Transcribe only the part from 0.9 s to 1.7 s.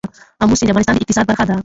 د اقتصاد برخه ده.